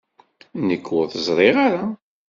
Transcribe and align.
Nekk 0.67 0.85
ur 0.97 1.05
t-ẓriɣ 1.07 1.55
ara. 1.65 1.83